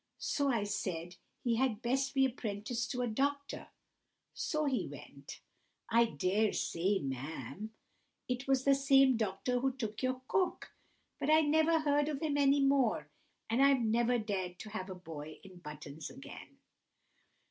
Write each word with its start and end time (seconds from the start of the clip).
So 0.17 0.49
I 0.49 0.63
said 0.63 1.17
he 1.43 1.57
had 1.57 1.83
best 1.83 2.15
be 2.15 2.25
apprenticed 2.25 2.89
to 2.89 3.03
a 3.03 3.07
doctor; 3.07 3.67
so 4.33 4.65
he 4.65 4.87
went—I 4.87 6.05
dare 6.05 6.53
say, 6.53 6.97
ma'am, 6.97 7.69
it 8.27 8.47
was 8.47 8.63
the 8.63 8.73
same 8.73 9.15
doctor 9.15 9.59
who 9.59 9.71
took 9.71 10.01
your 10.01 10.21
cook—but 10.27 11.29
I 11.29 11.41
never 11.41 11.81
heard 11.81 12.09
of 12.09 12.19
him 12.23 12.35
any 12.35 12.61
more, 12.61 13.11
and 13.47 13.61
I've 13.63 13.81
never 13.81 14.17
dared 14.17 14.57
to 14.61 14.69
have 14.71 14.89
a 14.89 14.95
boy 14.95 15.37
in 15.43 15.57
buttons 15.59 16.09
again." 16.09 16.57